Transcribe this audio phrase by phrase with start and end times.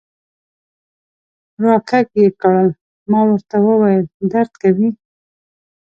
[1.61, 2.69] را کږ یې کړل،
[3.11, 4.89] ما ورته وویل: درد کوي.